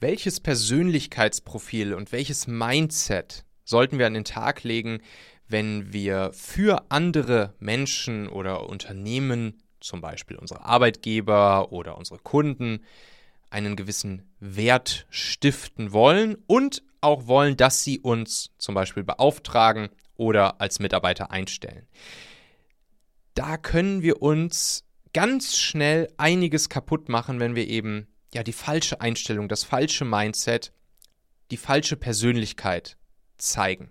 Welches 0.00 0.38
Persönlichkeitsprofil 0.38 1.92
und 1.92 2.12
welches 2.12 2.46
Mindset 2.46 3.44
sollten 3.64 3.98
wir 3.98 4.06
an 4.06 4.14
den 4.14 4.24
Tag 4.24 4.62
legen, 4.62 5.00
wenn 5.48 5.92
wir 5.92 6.30
für 6.34 6.84
andere 6.88 7.54
Menschen 7.58 8.28
oder 8.28 8.68
Unternehmen, 8.68 9.60
zum 9.80 10.00
Beispiel 10.00 10.36
unsere 10.36 10.64
Arbeitgeber 10.64 11.72
oder 11.72 11.98
unsere 11.98 12.20
Kunden, 12.20 12.84
einen 13.50 13.74
gewissen 13.74 14.30
Wert 14.38 15.08
stiften 15.10 15.92
wollen 15.92 16.36
und 16.46 16.84
auch 17.00 17.26
wollen, 17.26 17.56
dass 17.56 17.82
sie 17.82 17.98
uns 17.98 18.50
zum 18.56 18.76
Beispiel 18.76 19.02
beauftragen 19.02 19.88
oder 20.16 20.60
als 20.60 20.78
Mitarbeiter 20.78 21.32
einstellen. 21.32 21.88
Da 23.34 23.56
können 23.56 24.02
wir 24.02 24.22
uns 24.22 24.84
ganz 25.12 25.56
schnell 25.56 26.06
einiges 26.18 26.68
kaputt 26.68 27.08
machen, 27.08 27.40
wenn 27.40 27.56
wir 27.56 27.66
eben 27.66 28.06
ja 28.34 28.42
die 28.42 28.52
falsche 28.52 29.00
Einstellung, 29.00 29.48
das 29.48 29.64
falsche 29.64 30.04
Mindset, 30.04 30.72
die 31.50 31.56
falsche 31.56 31.96
Persönlichkeit 31.96 32.96
zeigen. 33.36 33.90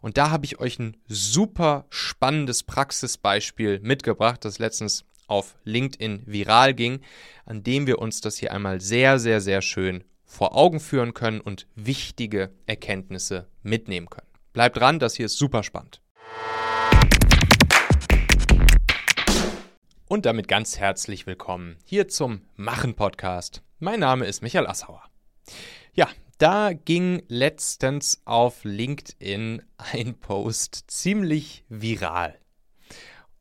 Und 0.00 0.18
da 0.18 0.30
habe 0.30 0.44
ich 0.44 0.60
euch 0.60 0.78
ein 0.78 0.96
super 1.08 1.86
spannendes 1.90 2.62
Praxisbeispiel 2.62 3.80
mitgebracht, 3.80 4.44
das 4.44 4.58
letztens 4.58 5.04
auf 5.26 5.56
LinkedIn 5.64 6.22
viral 6.26 6.74
ging, 6.74 7.00
an 7.46 7.62
dem 7.62 7.86
wir 7.86 7.98
uns 7.98 8.20
das 8.20 8.36
hier 8.36 8.52
einmal 8.52 8.80
sehr, 8.80 9.18
sehr, 9.18 9.40
sehr 9.40 9.62
schön 9.62 10.04
vor 10.24 10.54
Augen 10.54 10.80
führen 10.80 11.14
können 11.14 11.40
und 11.40 11.66
wichtige 11.74 12.50
Erkenntnisse 12.66 13.48
mitnehmen 13.62 14.10
können. 14.10 14.28
Bleibt 14.52 14.76
dran, 14.76 14.98
das 14.98 15.14
hier 15.14 15.26
ist 15.26 15.38
super 15.38 15.62
spannend. 15.62 16.03
Und 20.14 20.26
damit 20.26 20.46
ganz 20.46 20.78
herzlich 20.78 21.26
willkommen 21.26 21.76
hier 21.84 22.06
zum 22.06 22.42
Machen 22.54 22.94
Podcast. 22.94 23.62
Mein 23.80 23.98
Name 23.98 24.26
ist 24.26 24.42
Michael 24.42 24.68
Assauer. 24.68 25.02
Ja, 25.92 26.08
da 26.38 26.72
ging 26.72 27.24
letztens 27.26 28.22
auf 28.24 28.62
LinkedIn 28.62 29.62
ein 29.76 30.14
Post 30.20 30.84
ziemlich 30.86 31.64
viral. 31.68 32.38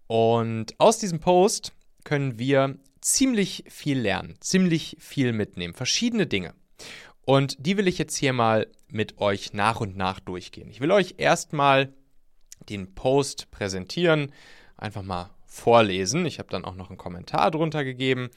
Und 0.08 0.74
aus 0.80 0.98
diesem 0.98 1.20
Post 1.20 1.74
können 2.06 2.40
wir 2.40 2.80
ziemlich 3.02 3.66
viel 3.68 4.00
lernen, 4.00 4.38
ziemlich 4.40 4.98
viel 5.00 5.32
mitnehmen, 5.32 5.76
verschiedene 5.76 6.26
Dinge. 6.26 6.56
Und 7.22 7.56
die 7.60 7.78
will 7.78 7.88
ich 7.88 8.00
jetzt 8.00 8.18
hier 8.18 8.34
mal 8.34 8.66
mit 8.88 9.20
euch 9.20 9.54
nach 9.54 9.80
und 9.80 9.96
nach 9.96 10.20
durchgehen. 10.20 10.72
Ich 10.72 10.82
will 10.82 10.90
euch 10.90 11.14
erstmal 11.20 11.94
den 12.68 12.96
Post 12.96 13.52
präsentieren, 13.52 14.32
einfach 14.76 15.04
mal 15.04 15.30
vorlesen. 15.54 16.26
Ich 16.26 16.40
habe 16.40 16.50
dann 16.50 16.66
auch 16.66 16.76
noch 16.76 16.90
einen 16.90 16.98
Kommentar 16.98 17.52
drunter 17.52 17.84
gegeben 17.84 18.30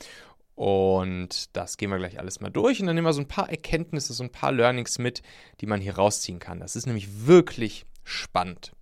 und 0.54 1.56
das 1.56 1.78
gehen 1.78 1.90
wir 1.90 1.96
gleich 1.96 2.18
alles 2.18 2.40
mal 2.40 2.50
durch 2.50 2.80
und 2.80 2.86
dann 2.86 2.94
nehmen 2.94 3.06
wir 3.06 3.12
so 3.14 3.22
ein 3.22 3.28
paar 3.28 3.48
Erkenntnisse, 3.48 4.12
so 4.12 4.22
ein 4.22 4.30
paar 4.30 4.52
Learnings 4.52 4.98
mit, 4.98 5.22
die 5.60 5.66
man 5.66 5.80
hier 5.80 5.96
rausziehen 5.96 6.38
kann. 6.38 6.60
Das 6.60 6.76
ist 6.76 6.86
nämlich 6.86 7.26
wirklich 7.26 7.86
spannend. 8.04 8.72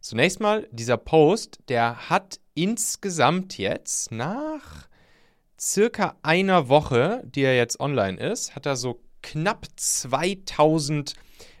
Zunächst 0.00 0.40
mal, 0.40 0.66
dieser 0.72 0.96
Post, 0.96 1.60
der 1.68 2.10
hat 2.10 2.40
insgesamt 2.54 3.56
jetzt 3.56 4.10
nach 4.10 4.88
circa 5.60 6.16
einer 6.22 6.68
Woche, 6.68 7.22
die 7.24 7.42
er 7.42 7.56
jetzt 7.56 7.78
online 7.78 8.18
ist, 8.18 8.56
hat 8.56 8.66
er 8.66 8.76
so 8.76 9.00
knapp 9.22 9.66
2000 9.76 11.14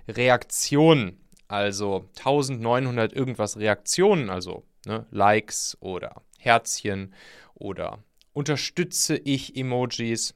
Reaktionen, 0.08 1.20
also 1.46 2.08
1900 2.18 3.12
irgendwas 3.12 3.58
Reaktionen, 3.58 4.30
also 4.30 4.64
ne, 4.90 5.06
Likes 5.10 5.76
oder 5.80 6.22
Herzchen 6.38 7.14
oder 7.54 8.02
unterstütze 8.32 9.16
ich 9.16 9.56
Emojis, 9.56 10.34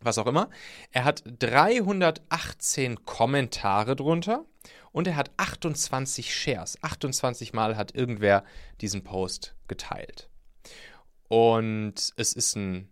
was 0.00 0.18
auch 0.18 0.26
immer. 0.26 0.50
Er 0.92 1.04
hat 1.04 1.22
318 1.38 3.04
Kommentare 3.04 3.96
drunter 3.96 4.44
und 4.92 5.06
er 5.06 5.16
hat 5.16 5.30
28 5.36 6.34
Shares. 6.34 6.82
28 6.82 7.52
Mal 7.52 7.76
hat 7.76 7.94
irgendwer 7.94 8.44
diesen 8.80 9.04
Post 9.04 9.54
geteilt. 9.68 10.30
Und 11.28 12.12
es 12.16 12.32
ist 12.32 12.56
ein 12.56 12.88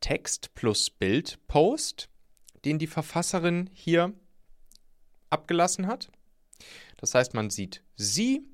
Text 0.00 0.54
plus 0.54 0.90
Bild 0.90 1.38
Post, 1.48 2.08
den 2.64 2.78
die 2.78 2.86
Verfasserin 2.86 3.70
hier 3.72 4.12
abgelassen 5.30 5.86
hat. 5.86 6.10
Das 6.98 7.14
heißt, 7.14 7.34
man 7.34 7.50
sieht 7.50 7.82
sie 7.96 8.46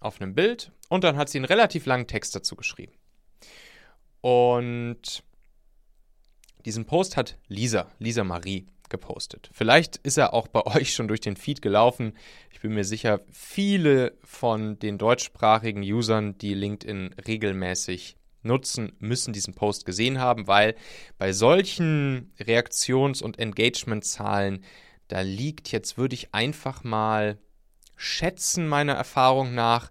auf 0.00 0.20
einem 0.20 0.34
Bild 0.34 0.72
und 0.88 1.04
dann 1.04 1.16
hat 1.16 1.28
sie 1.28 1.38
einen 1.38 1.44
relativ 1.44 1.86
langen 1.86 2.06
Text 2.06 2.34
dazu 2.34 2.56
geschrieben. 2.56 2.92
Und 4.20 5.22
diesen 6.64 6.84
Post 6.84 7.16
hat 7.16 7.38
Lisa, 7.48 7.90
Lisa 7.98 8.24
Marie, 8.24 8.66
gepostet. 8.90 9.48
Vielleicht 9.52 9.96
ist 9.98 10.18
er 10.18 10.34
auch 10.34 10.48
bei 10.48 10.66
euch 10.66 10.92
schon 10.92 11.08
durch 11.08 11.20
den 11.20 11.36
Feed 11.36 11.62
gelaufen. 11.62 12.12
Ich 12.50 12.60
bin 12.60 12.74
mir 12.74 12.84
sicher, 12.84 13.20
viele 13.30 14.18
von 14.22 14.78
den 14.78 14.98
deutschsprachigen 14.98 15.82
Usern, 15.82 16.36
die 16.36 16.54
LinkedIn 16.54 17.14
regelmäßig 17.26 18.16
nutzen, 18.42 18.92
müssen 18.98 19.32
diesen 19.32 19.54
Post 19.54 19.84
gesehen 19.86 20.18
haben, 20.18 20.46
weil 20.46 20.74
bei 21.18 21.32
solchen 21.32 22.32
Reaktions- 22.38 23.22
und 23.22 23.38
Engagement-Zahlen, 23.38 24.64
da 25.08 25.20
liegt 25.20 25.72
jetzt, 25.72 25.98
würde 25.98 26.14
ich 26.14 26.34
einfach 26.34 26.82
mal 26.84 27.38
schätzen, 28.00 28.66
meiner 28.66 28.94
Erfahrung 28.94 29.54
nach, 29.54 29.90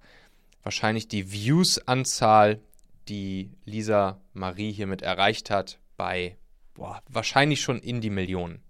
wahrscheinlich 0.64 1.08
die 1.08 1.32
Views-Anzahl 1.32 2.60
die 3.08 3.52
Lisa 3.66 4.20
Marie 4.34 4.72
hiermit 4.72 5.04
erreicht 5.04 5.52
hat, 5.52 5.78
bei 5.96 6.36
boah, 6.74 7.04
wahrscheinlich 7.08 7.62
schon 7.62 7.80
in 7.80 8.02
die 8.02 8.10
Millionen. 8.10 8.64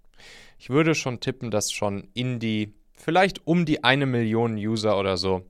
Ich 0.58 0.68
würde 0.68 0.94
schon 0.94 1.20
tippen, 1.20 1.50
dass 1.50 1.72
schon 1.72 2.08
in 2.12 2.38
die, 2.38 2.74
vielleicht 2.92 3.46
um 3.46 3.64
die 3.64 3.82
eine 3.82 4.04
Million 4.04 4.56
User 4.56 4.98
oder 4.98 5.16
so, 5.16 5.46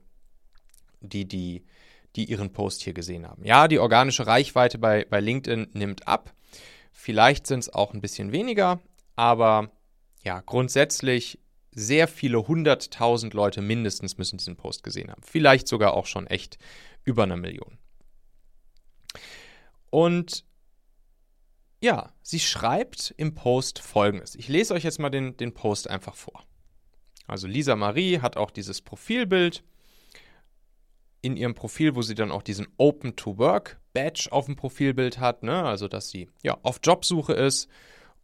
die, 1.01 1.27
die, 1.27 1.65
die 2.15 2.27
ihren 2.27 2.53
Post 2.53 2.83
hier 2.83 2.93
gesehen 2.93 3.27
haben. 3.27 3.45
Ja, 3.45 3.67
die 3.67 3.81
organische 3.81 4.25
Reichweite 4.25 4.79
bei, 4.79 5.05
bei 5.11 5.19
LinkedIn 5.19 5.71
nimmt 5.73 6.07
ab. 6.07 6.33
Vielleicht 6.93 7.49
sind 7.49 7.61
es 7.61 7.75
auch 7.75 7.93
ein 7.93 8.01
bisschen 8.01 8.31
weniger, 8.31 8.79
aber 9.17 9.73
ja, 10.23 10.43
grundsätzlich 10.47 11.41
sehr 11.73 12.09
viele 12.09 12.47
hunderttausend 12.49 13.35
Leute 13.35 13.63
mindestens 13.63 14.19
müssen 14.19 14.39
diesen 14.39 14.57
Post 14.57 14.83
gesehen 14.83 15.11
haben. 15.11 15.23
Vielleicht 15.23 15.69
sogar 15.69 15.95
auch 15.95 16.07
schon 16.07 16.27
echt 16.27 16.59
über 17.05 17.23
eine 17.23 17.37
Million. 17.37 17.79
Und 19.91 20.45
ja, 21.81 22.13
sie 22.23 22.41
schreibt 22.41 23.15
im 23.17 23.35
Post 23.35 23.79
folgendes. 23.79 24.35
Ich 24.35 24.49
lese 24.49 24.75
euch 24.75 24.85
jetzt 24.85 24.99
mal 24.99 25.11
den, 25.11 25.37
den 25.37 25.55
Post 25.55 25.89
einfach 25.89 26.15
vor. 26.15 26.45
Also 27.27 27.47
Lisa 27.47 27.77
Marie 27.77 28.21
hat 28.21 28.37
auch 28.37 28.51
dieses 28.51 28.83
Profilbild 28.83 29.63
in 31.23 31.37
ihrem 31.37 31.55
Profil, 31.55 31.95
wo 31.95 32.03
sie 32.03 32.15
dann 32.15 32.31
auch 32.31 32.43
diesen 32.43 32.67
Open 32.77 33.17
to 33.17 33.39
Work 33.39 33.81
Badge 33.93 34.29
auf 34.31 34.47
dem 34.47 34.57
Profilbild 34.57 35.19
hat, 35.19 35.43
ne? 35.43 35.65
also 35.65 35.89
dass 35.89 36.11
sie 36.11 36.29
ja 36.43 36.59
auf 36.63 36.81
Jobsuche 36.83 37.33
ist 37.33 37.69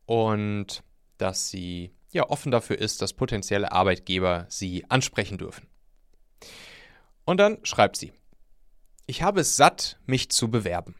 und 0.06 0.82
dass 1.18 1.50
sie 1.50 1.92
ja 2.16 2.28
offen 2.28 2.50
dafür 2.50 2.78
ist, 2.78 3.00
dass 3.02 3.12
potenzielle 3.12 3.72
Arbeitgeber 3.72 4.46
sie 4.48 4.84
ansprechen 4.88 5.38
dürfen. 5.38 5.68
Und 7.24 7.38
dann 7.38 7.58
schreibt 7.62 7.96
sie: 7.96 8.12
Ich 9.06 9.22
habe 9.22 9.40
es 9.40 9.56
satt, 9.56 9.98
mich 10.06 10.30
zu 10.30 10.50
bewerben. 10.50 10.94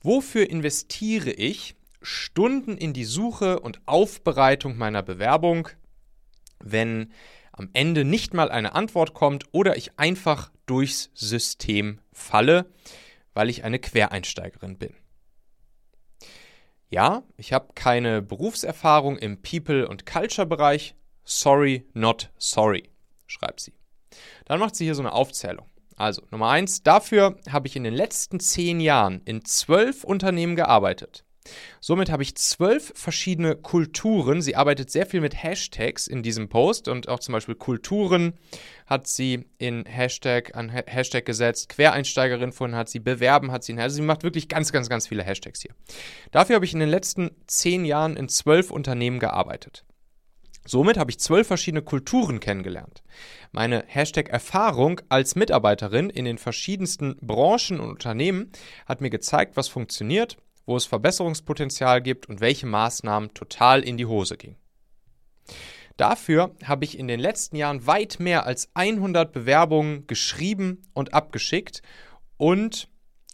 Wofür 0.00 0.48
investiere 0.48 1.30
ich 1.30 1.74
Stunden 2.00 2.76
in 2.76 2.92
die 2.92 3.04
Suche 3.04 3.58
und 3.60 3.80
Aufbereitung 3.86 4.76
meiner 4.76 5.02
Bewerbung, 5.02 5.68
wenn 6.60 7.12
am 7.52 7.70
Ende 7.72 8.04
nicht 8.04 8.34
mal 8.34 8.50
eine 8.50 8.74
Antwort 8.74 9.14
kommt 9.14 9.46
oder 9.50 9.76
ich 9.76 9.98
einfach 9.98 10.52
durchs 10.66 11.10
System 11.14 12.00
falle, 12.12 12.72
weil 13.34 13.50
ich 13.50 13.64
eine 13.64 13.80
Quereinsteigerin 13.80 14.78
bin? 14.78 14.94
Ja, 16.90 17.22
ich 17.36 17.52
habe 17.52 17.74
keine 17.74 18.22
Berufserfahrung 18.22 19.18
im 19.18 19.42
People- 19.42 19.86
und 19.86 20.06
Culture-Bereich. 20.06 20.94
Sorry, 21.24 21.86
not 21.92 22.30
sorry, 22.38 22.88
schreibt 23.26 23.60
sie. 23.60 23.74
Dann 24.46 24.58
macht 24.58 24.74
sie 24.74 24.84
hier 24.84 24.94
so 24.94 25.02
eine 25.02 25.12
Aufzählung. 25.12 25.66
Also 25.96 26.22
Nummer 26.30 26.48
eins, 26.48 26.82
dafür 26.82 27.36
habe 27.50 27.66
ich 27.66 27.76
in 27.76 27.84
den 27.84 27.92
letzten 27.92 28.40
zehn 28.40 28.80
Jahren 28.80 29.20
in 29.24 29.44
zwölf 29.44 30.04
Unternehmen 30.04 30.56
gearbeitet. 30.56 31.24
Somit 31.80 32.10
habe 32.10 32.22
ich 32.22 32.36
zwölf 32.36 32.92
verschiedene 32.94 33.56
Kulturen. 33.56 34.42
Sie 34.42 34.56
arbeitet 34.56 34.90
sehr 34.90 35.06
viel 35.06 35.20
mit 35.20 35.42
Hashtags 35.42 36.06
in 36.06 36.22
diesem 36.22 36.48
Post 36.48 36.88
und 36.88 37.08
auch 37.08 37.20
zum 37.20 37.32
Beispiel 37.32 37.54
Kulturen 37.54 38.34
hat 38.86 39.06
sie 39.06 39.46
in 39.58 39.84
Hashtag 39.84 40.56
an 40.56 40.70
Hashtag 40.70 41.24
gesetzt. 41.24 41.68
Quereinsteigerin 41.68 42.52
von 42.52 42.74
hat 42.74 42.88
sie 42.88 43.00
bewerben, 43.00 43.52
hat 43.52 43.64
sie. 43.64 43.78
Also 43.78 43.96
sie 43.96 44.02
macht 44.02 44.22
wirklich 44.22 44.48
ganz, 44.48 44.72
ganz, 44.72 44.88
ganz 44.88 45.06
viele 45.06 45.22
Hashtags 45.22 45.62
hier. 45.62 45.74
Dafür 46.30 46.56
habe 46.56 46.64
ich 46.64 46.72
in 46.72 46.80
den 46.80 46.88
letzten 46.88 47.30
zehn 47.46 47.84
Jahren 47.84 48.16
in 48.16 48.28
zwölf 48.28 48.70
Unternehmen 48.70 49.18
gearbeitet. 49.18 49.84
Somit 50.68 50.98
habe 50.98 51.10
ich 51.10 51.18
zwölf 51.18 51.46
verschiedene 51.46 51.80
Kulturen 51.80 52.40
kennengelernt. 52.40 53.02
Meine 53.52 53.84
Hashtag-Erfahrung 53.86 55.00
als 55.08 55.34
Mitarbeiterin 55.34 56.10
in 56.10 56.26
den 56.26 56.36
verschiedensten 56.36 57.16
Branchen 57.22 57.80
und 57.80 57.88
Unternehmen 57.88 58.52
hat 58.84 59.00
mir 59.00 59.08
gezeigt, 59.08 59.56
was 59.56 59.68
funktioniert, 59.68 60.36
wo 60.68 60.76
es 60.76 60.84
Verbesserungspotenzial 60.84 62.02
gibt 62.02 62.28
und 62.28 62.42
welche 62.42 62.66
Maßnahmen 62.66 63.32
total 63.32 63.82
in 63.82 63.96
die 63.96 64.04
Hose 64.04 64.36
gingen. 64.36 64.58
Dafür 65.96 66.54
habe 66.62 66.84
ich 66.84 66.98
in 66.98 67.08
den 67.08 67.18
letzten 67.18 67.56
Jahren 67.56 67.86
weit 67.86 68.20
mehr 68.20 68.44
als 68.44 68.68
100 68.74 69.32
Bewerbungen 69.32 70.06
geschrieben 70.06 70.82
und 70.92 71.14
abgeschickt 71.14 71.80
und 72.36 72.90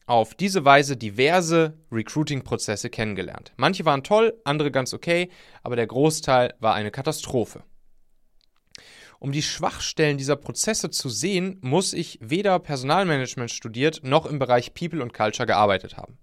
auf 0.06 0.34
diese 0.34 0.64
Weise 0.64 0.96
diverse 0.96 1.76
Recruiting-Prozesse 1.90 2.88
kennengelernt. 2.88 3.52
Manche 3.56 3.84
waren 3.84 4.04
toll, 4.04 4.40
andere 4.44 4.70
ganz 4.70 4.94
okay, 4.94 5.28
aber 5.64 5.74
der 5.74 5.88
Großteil 5.88 6.54
war 6.60 6.74
eine 6.74 6.92
Katastrophe. 6.92 7.64
Um 9.18 9.32
die 9.32 9.42
Schwachstellen 9.42 10.18
dieser 10.18 10.36
Prozesse 10.36 10.88
zu 10.90 11.08
sehen, 11.08 11.58
muss 11.62 11.94
ich 11.94 12.18
weder 12.22 12.60
Personalmanagement 12.60 13.50
studiert 13.50 14.02
noch 14.04 14.24
im 14.24 14.38
Bereich 14.38 14.72
People 14.72 15.02
und 15.02 15.12
Culture 15.12 15.46
gearbeitet 15.46 15.96
haben. 15.96 16.16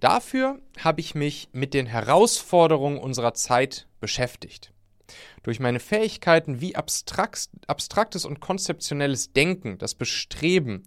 Dafür 0.00 0.60
habe 0.78 1.00
ich 1.00 1.14
mich 1.14 1.48
mit 1.52 1.74
den 1.74 1.86
Herausforderungen 1.86 2.98
unserer 2.98 3.34
Zeit 3.34 3.86
beschäftigt. 4.00 4.72
Durch 5.42 5.58
meine 5.58 5.80
Fähigkeiten 5.80 6.60
wie 6.60 6.76
abstrakt, 6.76 7.48
abstraktes 7.66 8.24
und 8.24 8.40
konzeptionelles 8.40 9.32
Denken, 9.32 9.78
das 9.78 9.94
Bestreben 9.94 10.84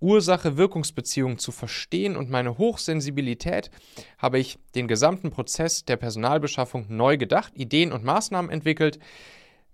Ursache-Wirkungsbeziehungen 0.00 1.38
zu 1.38 1.50
verstehen 1.50 2.16
und 2.16 2.30
meine 2.30 2.58
Hochsensibilität 2.58 3.70
habe 4.18 4.38
ich 4.38 4.58
den 4.74 4.88
gesamten 4.88 5.30
Prozess 5.30 5.84
der 5.84 5.96
Personalbeschaffung 5.96 6.86
neu 6.88 7.16
gedacht, 7.16 7.52
Ideen 7.56 7.92
und 7.92 8.04
Maßnahmen 8.04 8.50
entwickelt, 8.50 8.98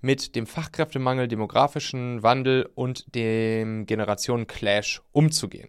mit 0.01 0.35
dem 0.35 0.47
Fachkräftemangel, 0.47 1.29
demografischen 1.29 2.23
Wandel 2.23 2.71
und 2.75 3.15
dem 3.15 3.87
Generationen-Clash 3.87 5.03
umzugehen. 5.13 5.69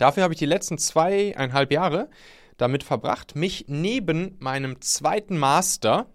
Dafür 0.00 0.22
habe 0.22 0.32
ich 0.32 0.38
die 0.38 0.46
letzten 0.46 0.78
zweieinhalb 0.78 1.70
Jahre 1.70 2.08
damit 2.56 2.84
verbracht, 2.84 3.36
mich 3.36 3.66
neben 3.68 4.34
meinem 4.38 4.80
zweiten 4.80 5.36
Master, 5.36 6.06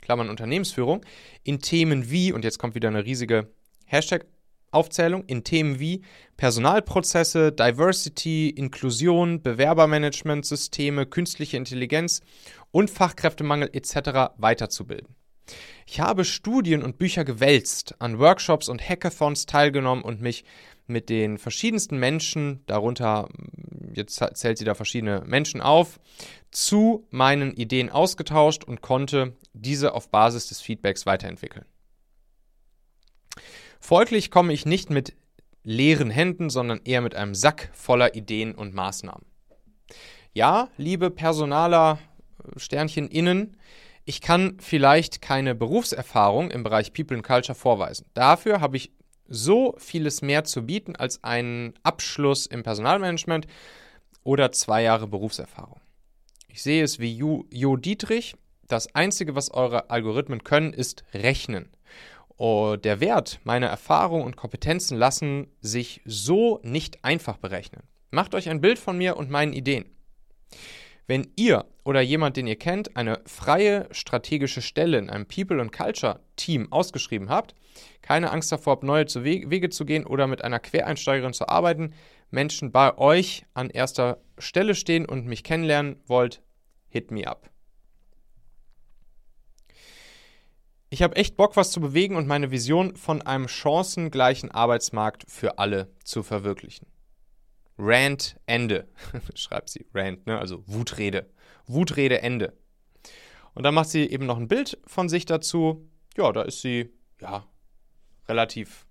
Klammern 0.00 0.30
Unternehmensführung, 0.30 1.04
in 1.42 1.58
Themen 1.58 2.08
wie, 2.08 2.32
und 2.32 2.44
jetzt 2.44 2.60
kommt 2.60 2.76
wieder 2.76 2.86
eine 2.88 3.04
riesige 3.04 3.50
Hashtag 3.84 4.26
Aufzählung 4.70 5.24
in 5.26 5.42
Themen 5.42 5.80
wie 5.80 6.02
Personalprozesse, 6.36 7.50
Diversity, 7.50 8.48
Inklusion, 8.48 9.42
Bewerbermanagementsysteme, 9.42 11.06
künstliche 11.06 11.56
Intelligenz 11.56 12.20
und 12.70 12.90
Fachkräftemangel 12.90 13.70
etc. 13.72 14.34
weiterzubilden. 14.38 15.16
Ich 15.86 16.00
habe 16.00 16.24
Studien 16.24 16.82
und 16.82 16.96
Bücher 16.96 17.24
gewälzt, 17.24 17.96
an 17.98 18.18
Workshops 18.20 18.68
und 18.68 18.88
Hackathons 18.88 19.46
teilgenommen 19.46 20.04
und 20.04 20.20
mich 20.20 20.44
mit 20.86 21.08
den 21.08 21.38
verschiedensten 21.38 21.98
Menschen, 21.98 22.62
darunter, 22.66 23.28
jetzt 23.94 24.22
zählt 24.34 24.58
sie 24.58 24.64
da 24.64 24.74
verschiedene 24.74 25.22
Menschen 25.26 25.60
auf, 25.60 26.00
zu 26.50 27.06
meinen 27.10 27.52
Ideen 27.52 27.90
ausgetauscht 27.90 28.64
und 28.64 28.82
konnte 28.82 29.36
diese 29.52 29.94
auf 29.94 30.10
Basis 30.10 30.48
des 30.48 30.60
Feedbacks 30.60 31.06
weiterentwickeln. 31.06 31.64
Folglich 33.80 34.30
komme 34.30 34.52
ich 34.52 34.66
nicht 34.66 34.90
mit 34.90 35.14
leeren 35.64 36.10
Händen, 36.10 36.50
sondern 36.50 36.80
eher 36.84 37.00
mit 37.00 37.14
einem 37.14 37.34
Sack 37.34 37.70
voller 37.72 38.14
Ideen 38.14 38.54
und 38.54 38.74
Maßnahmen. 38.74 39.24
Ja, 40.32 40.68
liebe 40.76 41.10
Personaler, 41.10 41.98
äh, 42.44 42.58
Sternchen 42.58 43.08
innen, 43.08 43.56
ich 44.04 44.20
kann 44.20 44.56
vielleicht 44.58 45.22
keine 45.22 45.54
Berufserfahrung 45.54 46.50
im 46.50 46.64
Bereich 46.64 46.92
People 46.92 47.16
and 47.16 47.26
Culture 47.26 47.54
vorweisen. 47.54 48.06
Dafür 48.14 48.60
habe 48.60 48.76
ich 48.76 48.92
so 49.32 49.74
vieles 49.78 50.22
mehr 50.22 50.44
zu 50.44 50.66
bieten 50.66 50.94
als 50.94 51.24
einen 51.24 51.74
Abschluss 51.82 52.46
im 52.46 52.62
Personalmanagement 52.62 53.46
oder 54.22 54.52
zwei 54.52 54.82
Jahre 54.82 55.08
Berufserfahrung. 55.08 55.80
Ich 56.48 56.62
sehe 56.62 56.84
es 56.84 56.98
wie 56.98 57.16
Jo, 57.16 57.46
jo 57.50 57.76
Dietrich. 57.76 58.36
Das 58.68 58.94
Einzige, 58.94 59.34
was 59.34 59.50
eure 59.52 59.90
Algorithmen 59.90 60.44
können, 60.44 60.72
ist 60.72 61.04
rechnen. 61.14 61.70
Oh, 62.36 62.76
der 62.76 63.00
Wert 63.00 63.40
meiner 63.44 63.68
Erfahrung 63.68 64.22
und 64.22 64.36
Kompetenzen 64.36 64.98
lassen 64.98 65.48
sich 65.60 66.02
so 66.04 66.60
nicht 66.62 67.04
einfach 67.04 67.38
berechnen. 67.38 67.82
Macht 68.10 68.34
euch 68.34 68.48
ein 68.48 68.60
Bild 68.60 68.78
von 68.78 68.98
mir 68.98 69.16
und 69.16 69.30
meinen 69.30 69.52
Ideen. 69.52 69.86
Wenn 71.06 71.32
ihr 71.36 71.64
oder 71.84 72.00
jemand, 72.00 72.36
den 72.36 72.46
ihr 72.46 72.56
kennt, 72.56 72.96
eine 72.96 73.20
freie 73.26 73.88
strategische 73.90 74.62
Stelle 74.62 74.98
in 74.98 75.10
einem 75.10 75.26
People 75.26 75.60
and 75.60 75.72
Culture 75.72 76.20
Team 76.36 76.70
ausgeschrieben 76.70 77.28
habt, 77.28 77.54
keine 78.02 78.30
Angst 78.30 78.52
davor 78.52 78.72
habt, 78.72 78.84
neue 78.84 79.06
Wege 79.24 79.70
zu 79.70 79.84
gehen 79.84 80.06
oder 80.06 80.26
mit 80.26 80.44
einer 80.44 80.60
Quereinsteigerin 80.60 81.32
zu 81.32 81.48
arbeiten, 81.48 81.92
Menschen 82.30 82.72
bei 82.72 82.96
euch 82.96 83.44
an 83.52 83.68
erster 83.68 84.22
Stelle 84.38 84.74
stehen 84.74 85.04
und 85.04 85.26
mich 85.26 85.44
kennenlernen 85.44 85.96
wollt, 86.06 86.42
hit 86.88 87.10
me 87.10 87.26
up. 87.26 87.50
Ich 90.88 91.02
habe 91.02 91.16
echt 91.16 91.36
Bock, 91.36 91.56
was 91.56 91.70
zu 91.70 91.80
bewegen 91.80 92.16
und 92.16 92.26
meine 92.26 92.50
Vision 92.50 92.96
von 92.96 93.22
einem 93.22 93.48
chancengleichen 93.48 94.50
Arbeitsmarkt 94.50 95.24
für 95.26 95.58
alle 95.58 95.90
zu 96.04 96.22
verwirklichen. 96.22 96.91
Rant 97.78 98.36
Ende, 98.46 98.88
schreibt 99.34 99.70
sie. 99.70 99.86
Rant, 99.94 100.26
ne? 100.26 100.38
also 100.38 100.62
Wutrede. 100.66 101.28
Wutrede 101.66 102.22
Ende. 102.22 102.52
Und 103.54 103.64
dann 103.64 103.74
macht 103.74 103.90
sie 103.90 104.08
eben 104.08 104.26
noch 104.26 104.38
ein 104.38 104.48
Bild 104.48 104.78
von 104.86 105.08
sich 105.08 105.26
dazu. 105.26 105.88
Ja, 106.16 106.32
da 106.32 106.42
ist 106.42 106.60
sie, 106.60 106.90
ja, 107.20 107.46
relativ 108.28 108.86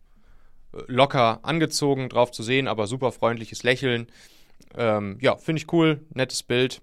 äh, 0.74 0.81
locker 0.88 1.39
angezogen, 1.44 2.10
drauf 2.10 2.31
zu 2.31 2.44
sehen, 2.44 2.68
aber 2.68 2.88
super 2.88 3.12
freundliches 3.12 3.63
Lächeln. 3.63 4.07
Ähm, 4.75 5.18
ja, 5.22 5.38
finde 5.38 5.62
ich 5.62 5.72
cool, 5.74 6.06
nettes 6.13 6.44
Bild. 6.44 6.81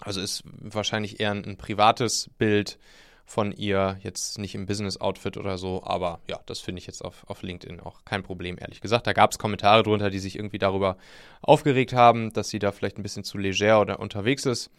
Also 0.00 0.20
ist 0.20 0.42
wahrscheinlich 0.44 1.20
eher 1.20 1.30
ein, 1.30 1.44
ein 1.44 1.56
privates 1.56 2.30
Bild 2.38 2.78
von 3.26 3.50
ihr, 3.50 3.98
jetzt 4.02 4.38
nicht 4.38 4.54
im 4.54 4.66
Business-Outfit 4.66 5.36
oder 5.36 5.58
so, 5.58 5.82
aber 5.84 6.20
ja, 6.28 6.40
das 6.46 6.60
finde 6.60 6.78
ich 6.78 6.86
jetzt 6.86 7.04
auf, 7.04 7.24
auf 7.26 7.42
LinkedIn 7.42 7.80
auch 7.80 8.04
kein 8.04 8.22
Problem, 8.22 8.56
ehrlich 8.58 8.80
gesagt. 8.80 9.06
Da 9.06 9.12
gab 9.12 9.32
es 9.32 9.38
Kommentare 9.38 9.82
drunter, 9.82 10.10
die 10.10 10.20
sich 10.20 10.36
irgendwie 10.36 10.58
darüber 10.58 10.96
aufgeregt 11.42 11.92
haben, 11.92 12.32
dass 12.32 12.48
sie 12.48 12.60
da 12.60 12.70
vielleicht 12.70 12.98
ein 12.98 13.02
bisschen 13.02 13.24
zu 13.24 13.36
leger 13.36 13.80
oder 13.80 13.98
unterwegs 13.98 14.46
ist 14.46 14.70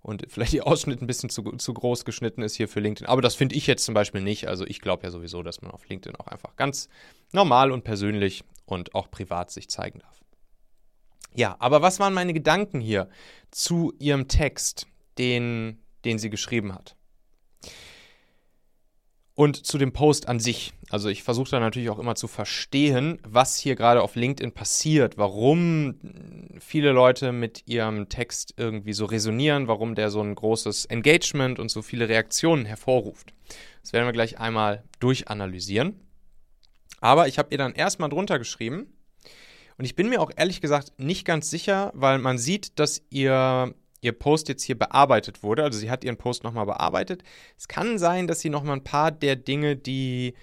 und 0.00 0.24
vielleicht 0.28 0.54
ihr 0.54 0.66
Ausschnitt 0.66 1.02
ein 1.02 1.06
bisschen 1.06 1.28
zu, 1.28 1.42
zu 1.42 1.74
groß 1.74 2.06
geschnitten 2.06 2.40
ist 2.40 2.56
hier 2.56 2.66
für 2.66 2.80
LinkedIn. 2.80 3.06
Aber 3.06 3.20
das 3.20 3.34
finde 3.34 3.54
ich 3.54 3.66
jetzt 3.66 3.84
zum 3.84 3.94
Beispiel 3.94 4.22
nicht. 4.22 4.48
Also 4.48 4.66
ich 4.66 4.80
glaube 4.80 5.04
ja 5.04 5.10
sowieso, 5.10 5.42
dass 5.42 5.60
man 5.60 5.70
auf 5.70 5.86
LinkedIn 5.86 6.16
auch 6.16 6.28
einfach 6.28 6.56
ganz 6.56 6.88
normal 7.32 7.70
und 7.70 7.84
persönlich 7.84 8.42
und 8.64 8.94
auch 8.94 9.10
privat 9.10 9.50
sich 9.50 9.68
zeigen 9.68 9.98
darf. 9.98 10.20
Ja, 11.34 11.56
aber 11.60 11.82
was 11.82 12.00
waren 12.00 12.14
meine 12.14 12.32
Gedanken 12.32 12.80
hier 12.80 13.08
zu 13.50 13.92
ihrem 13.98 14.28
Text, 14.28 14.86
den, 15.18 15.78
den 16.06 16.18
sie 16.18 16.30
geschrieben 16.30 16.74
hat? 16.74 16.96
Und 19.34 19.66
zu 19.66 19.78
dem 19.78 19.92
Post 19.92 20.28
an 20.28 20.40
sich. 20.40 20.74
Also 20.90 21.08
ich 21.08 21.22
versuche 21.22 21.50
da 21.50 21.60
natürlich 21.60 21.88
auch 21.88 21.98
immer 21.98 22.14
zu 22.14 22.28
verstehen, 22.28 23.18
was 23.26 23.56
hier 23.56 23.76
gerade 23.76 24.02
auf 24.02 24.14
LinkedIn 24.14 24.52
passiert, 24.52 25.16
warum 25.16 25.94
viele 26.60 26.92
Leute 26.92 27.32
mit 27.32 27.66
ihrem 27.66 28.10
Text 28.10 28.52
irgendwie 28.58 28.92
so 28.92 29.06
resonieren, 29.06 29.68
warum 29.68 29.94
der 29.94 30.10
so 30.10 30.20
ein 30.20 30.34
großes 30.34 30.84
Engagement 30.84 31.58
und 31.58 31.70
so 31.70 31.80
viele 31.80 32.10
Reaktionen 32.10 32.66
hervorruft. 32.66 33.32
Das 33.82 33.94
werden 33.94 34.06
wir 34.06 34.12
gleich 34.12 34.38
einmal 34.38 34.84
durchanalysieren. 35.00 35.98
Aber 37.00 37.26
ich 37.26 37.38
habe 37.38 37.48
ihr 37.52 37.58
dann 37.58 37.72
erstmal 37.72 38.10
drunter 38.10 38.38
geschrieben 38.38 38.86
und 39.78 39.86
ich 39.86 39.96
bin 39.96 40.08
mir 40.08 40.20
auch 40.20 40.30
ehrlich 40.36 40.60
gesagt 40.60 40.92
nicht 40.98 41.24
ganz 41.24 41.50
sicher, 41.50 41.90
weil 41.94 42.18
man 42.18 42.38
sieht, 42.38 42.78
dass 42.78 43.02
ihr 43.10 43.74
ihr 44.02 44.12
Post 44.12 44.48
jetzt 44.48 44.64
hier 44.64 44.78
bearbeitet 44.78 45.42
wurde. 45.42 45.62
Also 45.62 45.78
sie 45.78 45.90
hat 45.90 46.04
ihren 46.04 46.18
Post 46.18 46.44
nochmal 46.44 46.66
bearbeitet. 46.66 47.22
Es 47.56 47.68
kann 47.68 47.98
sein, 47.98 48.26
dass 48.26 48.40
sie 48.40 48.50
nochmal 48.50 48.76
ein 48.76 48.84
paar 48.84 49.12
der 49.12 49.36
Dinge, 49.36 49.76
die, 49.76 50.34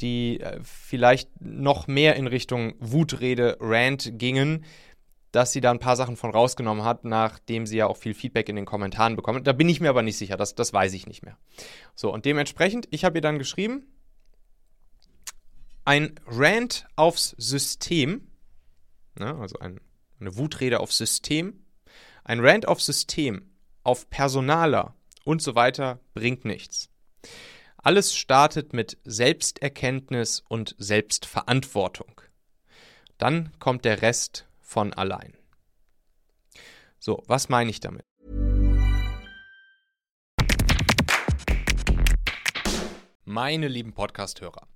die 0.00 0.40
äh, 0.40 0.60
vielleicht 0.62 1.28
noch 1.40 1.88
mehr 1.88 2.14
in 2.16 2.26
Richtung 2.26 2.74
Wutrede, 2.78 3.56
Rant 3.60 4.12
gingen, 4.18 4.64
dass 5.32 5.52
sie 5.52 5.62
da 5.62 5.70
ein 5.70 5.78
paar 5.78 5.96
Sachen 5.96 6.16
von 6.16 6.30
rausgenommen 6.30 6.84
hat, 6.84 7.06
nachdem 7.06 7.66
sie 7.66 7.78
ja 7.78 7.86
auch 7.86 7.96
viel 7.96 8.12
Feedback 8.12 8.50
in 8.50 8.56
den 8.56 8.66
Kommentaren 8.66 9.16
bekommen 9.16 9.38
hat. 9.38 9.46
Da 9.46 9.52
bin 9.52 9.70
ich 9.70 9.80
mir 9.80 9.88
aber 9.88 10.02
nicht 10.02 10.18
sicher, 10.18 10.36
das, 10.36 10.54
das 10.54 10.74
weiß 10.74 10.92
ich 10.92 11.06
nicht 11.06 11.24
mehr. 11.24 11.38
So, 11.94 12.12
und 12.12 12.26
dementsprechend, 12.26 12.86
ich 12.90 13.06
habe 13.06 13.18
ihr 13.18 13.22
dann 13.22 13.38
geschrieben, 13.38 13.86
ein 15.86 16.14
Rant 16.26 16.86
aufs 16.94 17.34
System, 17.38 18.28
ne, 19.18 19.34
also 19.36 19.58
ein, 19.58 19.80
eine 20.20 20.36
Wutrede 20.36 20.80
aufs 20.80 20.98
System, 20.98 21.61
ein 22.24 22.40
Rand 22.40 22.66
auf 22.68 22.80
System, 22.80 23.50
auf 23.82 24.08
Personaler 24.10 24.94
und 25.24 25.42
so 25.42 25.54
weiter 25.54 26.00
bringt 26.14 26.44
nichts. 26.44 26.88
Alles 27.76 28.14
startet 28.14 28.72
mit 28.72 28.98
Selbsterkenntnis 29.04 30.42
und 30.48 30.76
Selbstverantwortung. 30.78 32.20
Dann 33.18 33.52
kommt 33.58 33.84
der 33.84 34.02
Rest 34.02 34.46
von 34.60 34.92
allein. 34.92 35.36
So, 36.98 37.22
was 37.26 37.48
meine 37.48 37.70
ich 37.70 37.80
damit? 37.80 38.04
Meine 43.24 43.66
lieben 43.66 43.92
Podcast-Hörer. 43.94 44.71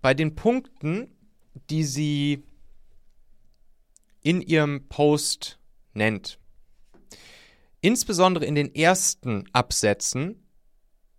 bei 0.00 0.14
den 0.14 0.34
Punkten, 0.34 1.08
die 1.70 1.84
sie 1.84 2.44
in 4.22 4.40
ihrem 4.42 4.88
Post 4.88 5.58
nennt, 5.92 6.38
insbesondere 7.80 8.44
in 8.44 8.54
den 8.54 8.74
ersten 8.74 9.44
Absätzen, 9.52 10.44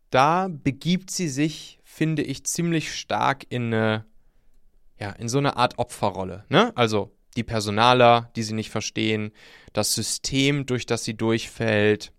da 0.10 0.48
begibt 0.50 1.12
sie 1.12 1.30
sich, 1.30 1.80
finde 1.84 2.24
ich, 2.24 2.46
ziemlich 2.46 2.94
stark 2.94 3.46
in 3.50 3.74
eine, 3.74 4.06
ja, 5.00 5.12
in 5.12 5.30
so 5.30 5.38
eine 5.38 5.58
Art 5.58 5.78
Opferrolle. 5.78 6.46
Ne? 6.50 6.76
Also 6.76 7.16
die 7.36 7.44
Personaler, 7.44 8.32
die 8.36 8.44
sie 8.44 8.54
nicht 8.54 8.70
verstehen, 8.70 9.32
das 9.74 9.94
System, 9.94 10.66
durch 10.66 10.86
das 10.86 11.04
sie 11.04 11.16
durchfällt, 11.16 12.12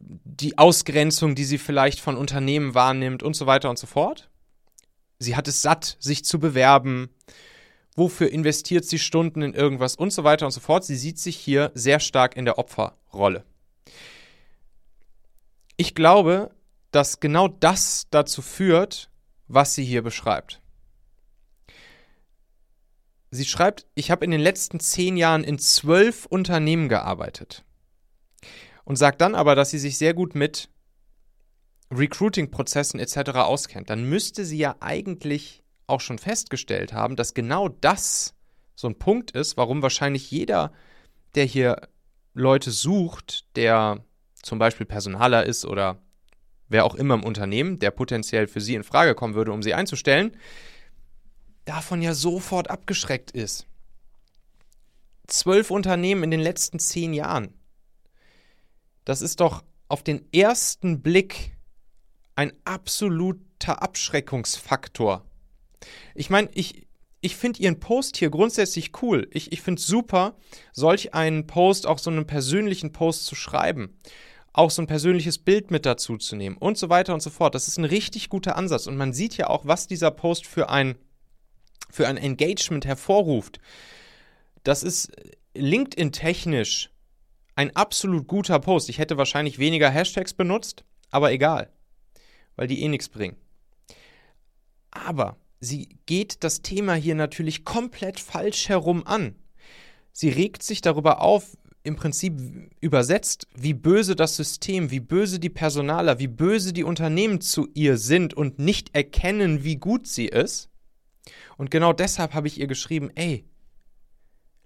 die 0.00 0.58
Ausgrenzung, 0.58 1.34
die 1.34 1.44
sie 1.44 1.58
vielleicht 1.58 2.00
von 2.00 2.16
Unternehmen 2.16 2.74
wahrnimmt 2.74 3.22
und 3.22 3.34
so 3.34 3.46
weiter 3.46 3.70
und 3.70 3.78
so 3.78 3.86
fort. 3.86 4.30
Sie 5.24 5.36
hat 5.36 5.48
es 5.48 5.62
satt, 5.62 5.96
sich 5.98 6.24
zu 6.24 6.38
bewerben. 6.38 7.10
Wofür 7.96 8.30
investiert 8.30 8.84
sie 8.84 8.98
Stunden 8.98 9.42
in 9.42 9.54
irgendwas 9.54 9.96
und 9.96 10.12
so 10.12 10.24
weiter 10.24 10.46
und 10.46 10.52
so 10.52 10.60
fort. 10.60 10.84
Sie 10.84 10.96
sieht 10.96 11.18
sich 11.18 11.36
hier 11.36 11.70
sehr 11.74 12.00
stark 12.00 12.36
in 12.36 12.44
der 12.44 12.58
Opferrolle. 12.58 13.44
Ich 15.76 15.94
glaube, 15.94 16.50
dass 16.90 17.20
genau 17.20 17.48
das 17.48 18.06
dazu 18.10 18.42
führt, 18.42 19.10
was 19.48 19.74
sie 19.74 19.84
hier 19.84 20.02
beschreibt. 20.02 20.60
Sie 23.30 23.44
schreibt, 23.44 23.86
ich 23.94 24.12
habe 24.12 24.24
in 24.24 24.30
den 24.30 24.40
letzten 24.40 24.78
zehn 24.78 25.16
Jahren 25.16 25.42
in 25.42 25.58
zwölf 25.58 26.26
Unternehmen 26.26 26.88
gearbeitet 26.88 27.64
und 28.84 28.96
sagt 28.96 29.20
dann 29.20 29.34
aber, 29.34 29.56
dass 29.56 29.70
sie 29.70 29.80
sich 29.80 29.98
sehr 29.98 30.14
gut 30.14 30.36
mit 30.36 30.68
Recruiting-Prozessen 31.90 33.00
etc. 33.00 33.30
auskennt, 33.36 33.90
dann 33.90 34.08
müsste 34.08 34.44
sie 34.44 34.58
ja 34.58 34.76
eigentlich 34.80 35.62
auch 35.86 36.00
schon 36.00 36.18
festgestellt 36.18 36.92
haben, 36.92 37.16
dass 37.16 37.34
genau 37.34 37.68
das 37.68 38.34
so 38.74 38.88
ein 38.88 38.98
Punkt 38.98 39.30
ist, 39.32 39.56
warum 39.56 39.82
wahrscheinlich 39.82 40.30
jeder, 40.30 40.72
der 41.34 41.44
hier 41.44 41.88
Leute 42.32 42.70
sucht, 42.70 43.44
der 43.56 44.04
zum 44.42 44.58
Beispiel 44.58 44.86
Personaler 44.86 45.46
ist 45.46 45.64
oder 45.64 46.02
wer 46.68 46.84
auch 46.84 46.94
immer 46.94 47.14
im 47.14 47.24
Unternehmen, 47.24 47.78
der 47.78 47.90
potenziell 47.90 48.48
für 48.48 48.60
sie 48.60 48.74
in 48.74 48.82
Frage 48.82 49.14
kommen 49.14 49.34
würde, 49.34 49.52
um 49.52 49.62
sie 49.62 49.74
einzustellen, 49.74 50.36
davon 51.64 52.02
ja 52.02 52.14
sofort 52.14 52.70
abgeschreckt 52.70 53.30
ist. 53.30 53.66
Zwölf 55.26 55.70
Unternehmen 55.70 56.24
in 56.24 56.30
den 56.30 56.40
letzten 56.40 56.78
zehn 56.78 57.14
Jahren. 57.14 57.54
Das 59.04 59.22
ist 59.22 59.40
doch 59.40 59.64
auf 59.88 60.02
den 60.02 60.26
ersten 60.32 61.00
Blick 61.00 61.53
ein 62.36 62.52
absoluter 62.64 63.82
Abschreckungsfaktor. 63.82 65.24
Ich 66.14 66.30
meine, 66.30 66.48
ich, 66.54 66.86
ich 67.20 67.36
finde 67.36 67.60
Ihren 67.62 67.80
Post 67.80 68.16
hier 68.16 68.30
grundsätzlich 68.30 68.92
cool. 69.02 69.28
Ich, 69.32 69.52
ich 69.52 69.62
finde 69.62 69.80
es 69.80 69.86
super, 69.86 70.36
solch 70.72 71.14
einen 71.14 71.46
Post, 71.46 71.86
auch 71.86 71.98
so 71.98 72.10
einen 72.10 72.26
persönlichen 72.26 72.92
Post 72.92 73.26
zu 73.26 73.34
schreiben. 73.34 73.98
Auch 74.52 74.70
so 74.70 74.82
ein 74.82 74.86
persönliches 74.86 75.38
Bild 75.38 75.70
mit 75.70 75.84
dazu 75.84 76.16
zu 76.16 76.36
nehmen 76.36 76.56
und 76.56 76.78
so 76.78 76.88
weiter 76.88 77.12
und 77.12 77.20
so 77.20 77.30
fort. 77.30 77.54
Das 77.54 77.66
ist 77.66 77.76
ein 77.76 77.84
richtig 77.84 78.28
guter 78.28 78.56
Ansatz. 78.56 78.86
Und 78.86 78.96
man 78.96 79.12
sieht 79.12 79.36
ja 79.36 79.48
auch, 79.48 79.66
was 79.66 79.88
dieser 79.88 80.12
Post 80.12 80.46
für 80.46 80.68
ein, 80.70 80.96
für 81.90 82.06
ein 82.06 82.16
Engagement 82.16 82.86
hervorruft. 82.86 83.58
Das 84.62 84.82
ist 84.84 85.10
LinkedIn-technisch 85.54 86.90
ein 87.56 87.74
absolut 87.74 88.28
guter 88.28 88.58
Post. 88.60 88.88
Ich 88.88 88.98
hätte 88.98 89.16
wahrscheinlich 89.16 89.58
weniger 89.58 89.90
Hashtags 89.90 90.34
benutzt, 90.34 90.84
aber 91.10 91.32
egal 91.32 91.73
weil 92.56 92.66
die 92.66 92.82
eh 92.82 92.88
nichts 92.88 93.08
bringen. 93.08 93.36
Aber 94.90 95.36
sie 95.60 95.98
geht 96.06 96.44
das 96.44 96.62
Thema 96.62 96.94
hier 96.94 97.14
natürlich 97.14 97.64
komplett 97.64 98.20
falsch 98.20 98.68
herum 98.68 99.06
an. 99.06 99.34
Sie 100.12 100.28
regt 100.28 100.62
sich 100.62 100.80
darüber 100.80 101.20
auf, 101.20 101.56
im 101.82 101.96
Prinzip 101.96 102.40
übersetzt, 102.80 103.46
wie 103.54 103.74
böse 103.74 104.16
das 104.16 104.36
System, 104.36 104.90
wie 104.90 105.00
böse 105.00 105.38
die 105.38 105.50
Personaler, 105.50 106.18
wie 106.18 106.28
böse 106.28 106.72
die 106.72 106.84
Unternehmen 106.84 107.40
zu 107.40 107.68
ihr 107.74 107.98
sind 107.98 108.32
und 108.32 108.58
nicht 108.58 108.94
erkennen, 108.94 109.64
wie 109.64 109.76
gut 109.76 110.06
sie 110.06 110.26
ist. 110.26 110.70
Und 111.58 111.70
genau 111.70 111.92
deshalb 111.92 112.32
habe 112.32 112.48
ich 112.48 112.58
ihr 112.58 112.66
geschrieben, 112.68 113.10
ey, 113.14 113.44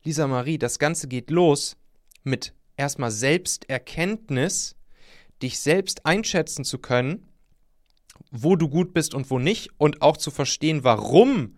Lisa 0.04 0.26
Marie, 0.28 0.58
das 0.58 0.78
Ganze 0.78 1.08
geht 1.08 1.30
los 1.30 1.76
mit 2.22 2.54
erstmal 2.76 3.10
Selbsterkenntnis, 3.10 4.76
dich 5.42 5.58
selbst 5.58 6.06
einschätzen 6.06 6.64
zu 6.64 6.78
können 6.78 7.27
wo 8.30 8.56
du 8.56 8.68
gut 8.68 8.92
bist 8.92 9.14
und 9.14 9.30
wo 9.30 9.38
nicht 9.38 9.70
und 9.78 10.02
auch 10.02 10.16
zu 10.16 10.30
verstehen, 10.30 10.84
warum 10.84 11.56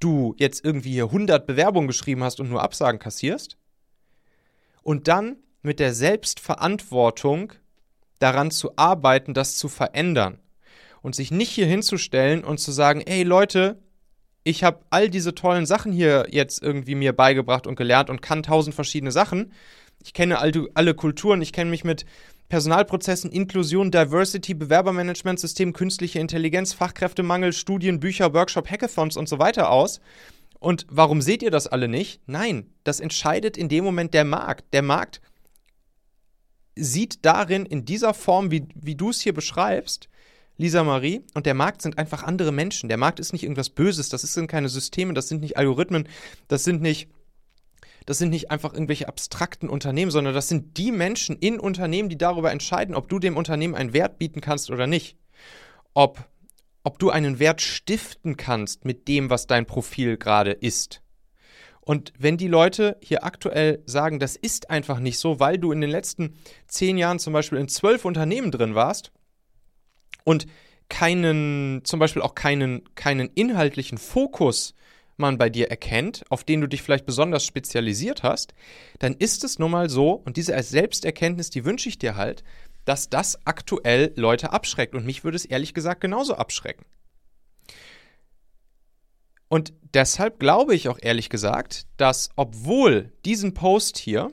du 0.00 0.34
jetzt 0.38 0.64
irgendwie 0.64 0.92
hier 0.92 1.04
100 1.04 1.46
Bewerbungen 1.46 1.88
geschrieben 1.88 2.24
hast 2.24 2.40
und 2.40 2.48
nur 2.48 2.62
Absagen 2.62 2.98
kassierst. 2.98 3.56
Und 4.82 5.08
dann 5.08 5.36
mit 5.62 5.78
der 5.78 5.94
Selbstverantwortung 5.94 7.52
daran 8.18 8.50
zu 8.50 8.76
arbeiten, 8.76 9.34
das 9.34 9.56
zu 9.56 9.68
verändern. 9.68 10.38
Und 11.02 11.14
sich 11.14 11.30
nicht 11.30 11.50
hier 11.50 11.66
hinzustellen 11.66 12.44
und 12.44 12.58
zu 12.58 12.72
sagen, 12.72 13.00
ey 13.00 13.22
Leute, 13.22 13.82
ich 14.42 14.64
habe 14.64 14.84
all 14.90 15.08
diese 15.08 15.34
tollen 15.34 15.66
Sachen 15.66 15.92
hier 15.92 16.26
jetzt 16.30 16.62
irgendwie 16.62 16.94
mir 16.94 17.14
beigebracht 17.14 17.66
und 17.66 17.76
gelernt 17.76 18.10
und 18.10 18.22
kann 18.22 18.42
tausend 18.42 18.74
verschiedene 18.74 19.12
Sachen. 19.12 19.52
Ich 20.02 20.14
kenne 20.14 20.38
all, 20.38 20.52
alle 20.74 20.94
Kulturen, 20.94 21.42
ich 21.42 21.52
kenne 21.52 21.70
mich 21.70 21.84
mit 21.84 22.04
Personalprozessen, 22.50 23.30
Inklusion, 23.30 23.90
Diversity, 23.90 24.54
Bewerbermanagement, 24.54 25.40
System, 25.40 25.72
künstliche 25.72 26.18
Intelligenz, 26.18 26.74
Fachkräftemangel, 26.74 27.52
Studien, 27.54 28.00
Bücher, 28.00 28.34
Workshop, 28.34 28.68
Hackathons 28.68 29.16
und 29.16 29.28
so 29.28 29.38
weiter 29.38 29.70
aus. 29.70 30.00
Und 30.58 30.86
warum 30.90 31.22
seht 31.22 31.42
ihr 31.42 31.50
das 31.50 31.68
alle 31.68 31.88
nicht? 31.88 32.20
Nein, 32.26 32.66
das 32.84 33.00
entscheidet 33.00 33.56
in 33.56 33.70
dem 33.70 33.84
Moment 33.84 34.12
der 34.12 34.24
Markt. 34.24 34.74
Der 34.74 34.82
Markt 34.82 35.22
sieht 36.74 37.24
darin 37.24 37.64
in 37.64 37.84
dieser 37.84 38.14
Form, 38.14 38.50
wie, 38.50 38.66
wie 38.74 38.96
du 38.96 39.10
es 39.10 39.20
hier 39.20 39.32
beschreibst, 39.32 40.08
Lisa 40.56 40.84
Marie, 40.84 41.22
und 41.34 41.46
der 41.46 41.54
Markt 41.54 41.80
sind 41.80 41.98
einfach 41.98 42.24
andere 42.24 42.52
Menschen. 42.52 42.88
Der 42.88 42.98
Markt 42.98 43.20
ist 43.20 43.32
nicht 43.32 43.44
irgendwas 43.44 43.70
Böses, 43.70 44.10
das 44.10 44.22
sind 44.22 44.48
keine 44.48 44.68
Systeme, 44.68 45.14
das 45.14 45.28
sind 45.28 45.40
nicht 45.40 45.56
Algorithmen, 45.56 46.06
das 46.48 46.64
sind 46.64 46.82
nicht 46.82 47.08
das 48.10 48.18
sind 48.18 48.30
nicht 48.30 48.50
einfach 48.50 48.72
irgendwelche 48.72 49.06
abstrakten 49.06 49.68
Unternehmen, 49.68 50.10
sondern 50.10 50.34
das 50.34 50.48
sind 50.48 50.76
die 50.78 50.90
Menschen 50.90 51.36
in 51.36 51.60
Unternehmen, 51.60 52.08
die 52.08 52.18
darüber 52.18 52.50
entscheiden, 52.50 52.96
ob 52.96 53.08
du 53.08 53.20
dem 53.20 53.36
Unternehmen 53.36 53.76
einen 53.76 53.92
Wert 53.92 54.18
bieten 54.18 54.40
kannst 54.40 54.68
oder 54.72 54.88
nicht. 54.88 55.16
Ob, 55.94 56.28
ob 56.82 56.98
du 56.98 57.10
einen 57.10 57.38
Wert 57.38 57.60
stiften 57.60 58.36
kannst 58.36 58.84
mit 58.84 59.06
dem, 59.06 59.30
was 59.30 59.46
dein 59.46 59.64
Profil 59.64 60.16
gerade 60.16 60.50
ist. 60.50 61.02
Und 61.82 62.12
wenn 62.18 62.36
die 62.36 62.48
Leute 62.48 62.96
hier 63.00 63.22
aktuell 63.22 63.80
sagen, 63.86 64.18
das 64.18 64.34
ist 64.34 64.70
einfach 64.70 64.98
nicht 64.98 65.20
so, 65.20 65.38
weil 65.38 65.58
du 65.58 65.70
in 65.70 65.80
den 65.80 65.90
letzten 65.90 66.34
zehn 66.66 66.98
Jahren 66.98 67.20
zum 67.20 67.32
Beispiel 67.32 67.58
in 67.58 67.68
zwölf 67.68 68.04
Unternehmen 68.04 68.50
drin 68.50 68.74
warst 68.74 69.12
und 70.24 70.48
keinen, 70.88 71.84
zum 71.84 72.00
Beispiel 72.00 72.22
auch 72.22 72.34
keinen, 72.34 72.92
keinen 72.96 73.30
inhaltlichen 73.36 73.98
Fokus 73.98 74.74
man 75.20 75.38
bei 75.38 75.48
dir 75.48 75.70
erkennt, 75.70 76.24
auf 76.30 76.44
den 76.44 76.60
du 76.60 76.66
dich 76.66 76.82
vielleicht 76.82 77.06
besonders 77.06 77.44
spezialisiert 77.44 78.22
hast, 78.22 78.54
dann 78.98 79.14
ist 79.14 79.44
es 79.44 79.58
nun 79.58 79.70
mal 79.70 79.88
so, 79.88 80.12
und 80.12 80.36
diese 80.36 80.60
Selbsterkenntnis, 80.62 81.50
die 81.50 81.64
wünsche 81.64 81.88
ich 81.88 81.98
dir 81.98 82.16
halt, 82.16 82.42
dass 82.84 83.08
das 83.08 83.46
aktuell 83.46 84.12
Leute 84.16 84.52
abschreckt. 84.52 84.94
Und 84.94 85.04
mich 85.04 85.22
würde 85.22 85.36
es 85.36 85.44
ehrlich 85.44 85.74
gesagt 85.74 86.00
genauso 86.00 86.34
abschrecken. 86.34 86.84
Und 89.48 89.72
deshalb 89.94 90.38
glaube 90.38 90.74
ich 90.74 90.88
auch 90.88 90.98
ehrlich 91.00 91.28
gesagt, 91.28 91.86
dass 91.96 92.30
obwohl 92.36 93.12
diesen 93.24 93.52
Post 93.52 93.98
hier 93.98 94.32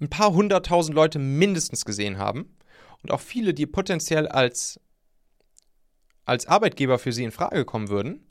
ein 0.00 0.08
paar 0.08 0.32
hunderttausend 0.32 0.94
Leute 0.94 1.18
mindestens 1.18 1.84
gesehen 1.84 2.18
haben 2.18 2.56
und 3.02 3.10
auch 3.10 3.20
viele, 3.20 3.54
die 3.54 3.66
potenziell 3.66 4.28
als, 4.28 4.80
als 6.24 6.46
Arbeitgeber 6.46 6.98
für 6.98 7.12
sie 7.12 7.24
in 7.24 7.32
Frage 7.32 7.64
kommen 7.64 7.88
würden, 7.88 8.24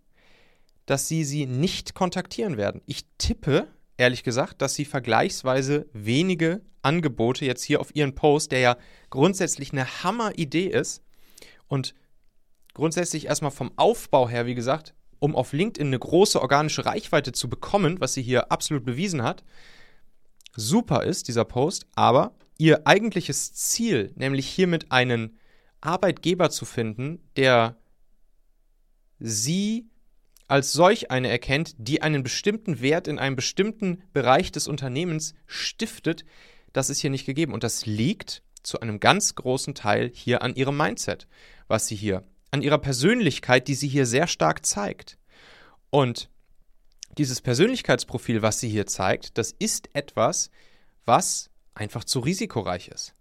dass 0.90 1.08
sie 1.08 1.24
sie 1.24 1.46
nicht 1.46 1.94
kontaktieren 1.94 2.58
werden. 2.58 2.82
Ich 2.88 3.06
tippe, 3.20 3.68
ehrlich 3.98 4.24
gesagt, 4.24 4.62
dass 4.62 4.74
sie 4.74 4.86
vergleichsweise 4.86 5.88
wenige 5.94 6.62
Angebote 6.82 7.46
jetzt 7.46 7.64
hier 7.64 7.80
auf 7.80 7.96
ihren 7.96 8.16
Post, 8.16 8.52
der 8.52 8.60
ja 8.60 8.78
grundsätzlich 9.12 9.72
eine 9.72 10.04
Hammer-Idee 10.04 10.66
ist 10.66 11.04
und 11.68 11.94
grundsätzlich 12.74 13.28
erstmal 13.28 13.52
vom 13.52 13.72
Aufbau 13.76 14.28
her, 14.28 14.48
wie 14.48 14.56
gesagt, 14.56 14.96
um 15.20 15.36
auf 15.36 15.54
LinkedIn 15.54 15.88
eine 15.88 16.00
große 16.00 16.42
organische 16.42 16.86
Reichweite 16.86 17.34
zu 17.34 17.50
bekommen, 17.50 18.00
was 18.00 18.14
sie 18.14 18.24
hier 18.24 18.52
absolut 18.52 18.84
bewiesen 18.84 19.22
hat, 19.22 19.44
super 20.56 21.04
ist, 21.04 21.28
dieser 21.28 21.46
Post, 21.46 21.86
aber 21.94 22.34
ihr 22.58 22.88
eigentliches 22.88 23.54
Ziel, 23.54 24.12
nämlich 24.16 24.48
hiermit 24.48 24.92
einen 24.92 25.38
Arbeitgeber 25.82 26.50
zu 26.50 26.66
finden, 26.66 27.20
der 27.36 27.78
sie 29.20 29.90
als 30.50 30.74
solch 30.74 31.12
eine 31.12 31.30
erkennt, 31.30 31.76
die 31.78 32.02
einen 32.02 32.24
bestimmten 32.24 32.82
Wert 32.82 33.08
in 33.08 33.20
einem 33.20 33.36
bestimmten 33.36 34.04
Bereich 34.14 34.52
des 34.52 34.68
Unternehmens 34.68 35.36
stiftet, 35.46 36.26
das 36.74 36.90
ist 36.90 37.00
hier 37.00 37.12
nicht 37.12 37.26
gegeben. 37.26 37.54
Und 37.54 37.64
das 37.64 37.86
liegt 37.86 38.42
zu 38.64 38.80
einem 38.80 39.00
ganz 39.00 39.36
großen 39.36 39.76
Teil 39.76 40.12
hier 40.14 40.42
an 40.42 40.56
ihrem 40.56 40.76
Mindset, 40.76 41.28
was 41.68 41.88
sie 41.88 41.96
hier, 41.96 42.24
an 42.52 42.62
ihrer 42.64 42.80
Persönlichkeit, 42.80 43.68
die 43.68 43.76
sie 43.76 43.88
hier 43.88 44.06
sehr 44.06 44.28
stark 44.28 44.66
zeigt. 44.66 45.18
Und 45.92 46.30
dieses 47.18 47.42
Persönlichkeitsprofil, 47.42 48.42
was 48.42 48.60
sie 48.60 48.70
hier 48.70 48.88
zeigt, 48.88 49.38
das 49.38 49.54
ist 49.58 49.90
etwas, 49.94 50.50
was 51.06 51.50
einfach 51.74 52.04
zu 52.04 52.20
risikoreich 52.20 52.88
ist. 52.88 53.14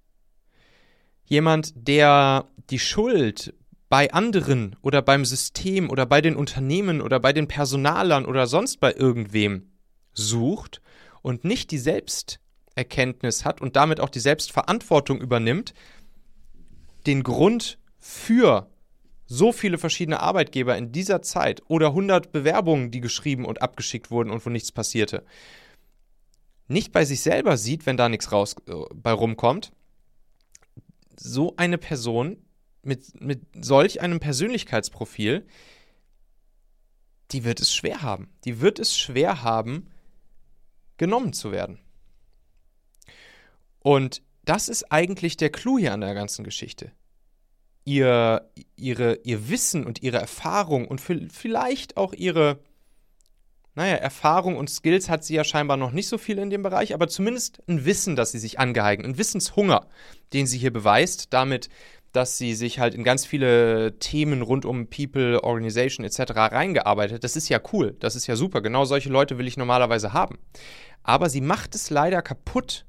Jemand, 1.24 1.74
der 1.76 2.46
die 2.70 2.78
Schuld 2.78 3.54
bei 3.88 4.12
anderen 4.12 4.76
oder 4.82 5.02
beim 5.02 5.24
System 5.24 5.90
oder 5.90 6.04
bei 6.06 6.20
den 6.20 6.36
Unternehmen 6.36 7.00
oder 7.00 7.20
bei 7.20 7.32
den 7.32 7.48
Personalern 7.48 8.26
oder 8.26 8.46
sonst 8.46 8.80
bei 8.80 8.92
irgendwem 8.92 9.70
sucht 10.12 10.82
und 11.22 11.44
nicht 11.44 11.70
die 11.70 11.78
Selbsterkenntnis 11.78 13.44
hat 13.44 13.60
und 13.60 13.76
damit 13.76 14.00
auch 14.00 14.10
die 14.10 14.20
Selbstverantwortung 14.20 15.20
übernimmt, 15.20 15.72
den 17.06 17.22
Grund 17.22 17.78
für 17.98 18.70
so 19.26 19.52
viele 19.52 19.78
verschiedene 19.78 20.20
Arbeitgeber 20.20 20.76
in 20.76 20.92
dieser 20.92 21.22
Zeit 21.22 21.62
oder 21.68 21.88
100 21.88 22.32
Bewerbungen, 22.32 22.90
die 22.90 23.00
geschrieben 23.00 23.44
und 23.44 23.62
abgeschickt 23.62 24.10
wurden 24.10 24.30
und 24.30 24.44
wo 24.44 24.50
nichts 24.50 24.72
passierte, 24.72 25.24
nicht 26.66 26.92
bei 26.92 27.04
sich 27.04 27.22
selber 27.22 27.56
sieht, 27.56 27.86
wenn 27.86 27.96
da 27.96 28.08
nichts 28.08 28.32
raus 28.32 28.56
äh, 28.66 28.74
bei 28.94 29.12
rumkommt, 29.12 29.72
so 31.16 31.54
eine 31.56 31.78
Person 31.78 32.38
mit, 32.88 33.20
mit 33.20 33.42
solch 33.54 34.00
einem 34.00 34.18
Persönlichkeitsprofil, 34.18 35.46
die 37.30 37.44
wird 37.44 37.60
es 37.60 37.72
schwer 37.72 38.02
haben. 38.02 38.28
Die 38.44 38.60
wird 38.60 38.78
es 38.78 38.98
schwer 38.98 39.42
haben, 39.42 39.90
genommen 40.96 41.32
zu 41.32 41.52
werden. 41.52 41.78
Und 43.78 44.22
das 44.44 44.68
ist 44.68 44.90
eigentlich 44.90 45.36
der 45.36 45.50
Clou 45.50 45.78
hier 45.78 45.92
an 45.92 46.00
der 46.00 46.14
ganzen 46.14 46.42
Geschichte 46.42 46.90
ihr, 47.88 48.50
ihre, 48.76 49.18
ihr 49.24 49.48
Wissen 49.48 49.86
und 49.86 50.02
ihre 50.02 50.18
Erfahrung 50.18 50.86
und 50.86 51.00
vielleicht 51.00 51.96
auch 51.96 52.12
ihre, 52.12 52.58
naja, 53.74 53.94
Erfahrung 53.94 54.58
und 54.58 54.68
Skills 54.68 55.08
hat 55.08 55.24
sie 55.24 55.34
ja 55.34 55.42
scheinbar 55.42 55.78
noch 55.78 55.92
nicht 55.92 56.06
so 56.06 56.18
viel 56.18 56.36
in 56.36 56.50
dem 56.50 56.62
Bereich, 56.62 56.92
aber 56.92 57.08
zumindest 57.08 57.62
ein 57.66 57.86
Wissen, 57.86 58.14
das 58.14 58.32
sie 58.32 58.38
sich 58.38 58.58
angeeignet, 58.58 59.06
ein 59.06 59.16
Wissenshunger, 59.16 59.86
den 60.34 60.46
sie 60.46 60.58
hier 60.58 60.72
beweist, 60.72 61.32
damit, 61.32 61.70
dass 62.12 62.38
sie 62.38 62.54
sich 62.54 62.78
halt 62.78 62.94
in 62.94 63.04
ganz 63.04 63.26
viele 63.26 63.98
Themen 63.98 64.42
rund 64.42 64.64
um 64.64 64.88
People, 64.88 65.42
Organization 65.42 66.04
etc. 66.04 66.32
reingearbeitet. 66.36 67.22
Das 67.22 67.36
ist 67.36 67.48
ja 67.48 67.60
cool, 67.72 67.96
das 68.00 68.16
ist 68.16 68.26
ja 68.26 68.36
super. 68.36 68.62
Genau 68.62 68.84
solche 68.84 69.10
Leute 69.10 69.38
will 69.38 69.46
ich 69.46 69.56
normalerweise 69.56 70.12
haben. 70.12 70.38
Aber 71.02 71.28
sie 71.28 71.40
macht 71.40 71.74
es 71.74 71.90
leider 71.90 72.22
kaputt 72.22 72.86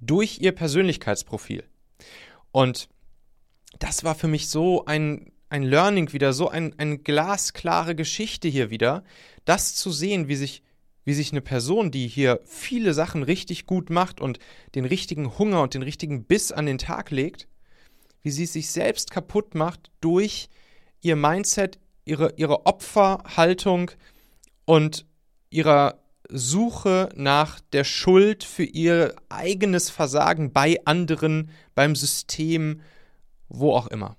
durch 0.00 0.38
ihr 0.40 0.52
Persönlichkeitsprofil. 0.52 1.64
Und 2.50 2.88
das 3.78 4.04
war 4.04 4.14
für 4.14 4.28
mich 4.28 4.48
so 4.48 4.84
ein, 4.84 5.32
ein 5.48 5.62
Learning 5.62 6.12
wieder, 6.12 6.32
so 6.32 6.48
ein, 6.48 6.78
eine 6.78 6.98
glasklare 6.98 7.94
Geschichte 7.94 8.48
hier 8.48 8.70
wieder, 8.70 9.04
das 9.44 9.74
zu 9.74 9.90
sehen, 9.90 10.28
wie 10.28 10.36
sich, 10.36 10.62
wie 11.04 11.14
sich 11.14 11.32
eine 11.32 11.40
Person, 11.40 11.90
die 11.90 12.06
hier 12.08 12.40
viele 12.44 12.94
Sachen 12.94 13.22
richtig 13.22 13.66
gut 13.66 13.90
macht 13.90 14.20
und 14.20 14.38
den 14.74 14.84
richtigen 14.84 15.38
Hunger 15.38 15.62
und 15.62 15.74
den 15.74 15.82
richtigen 15.82 16.24
Biss 16.24 16.52
an 16.52 16.66
den 16.66 16.78
Tag 16.78 17.10
legt, 17.10 17.48
wie 18.24 18.30
sie 18.30 18.46
sich 18.46 18.70
selbst 18.70 19.10
kaputt 19.12 19.54
macht 19.54 19.90
durch 20.00 20.48
ihr 21.00 21.14
Mindset, 21.14 21.78
ihre, 22.04 22.32
ihre 22.36 22.66
Opferhaltung 22.66 23.90
und 24.64 25.06
ihrer 25.50 26.00
Suche 26.30 27.10
nach 27.14 27.60
der 27.60 27.84
Schuld 27.84 28.42
für 28.42 28.64
ihr 28.64 29.14
eigenes 29.28 29.90
Versagen 29.90 30.52
bei 30.52 30.80
anderen, 30.86 31.50
beim 31.74 31.94
System, 31.94 32.80
wo 33.48 33.72
auch 33.74 33.88
immer. 33.88 34.16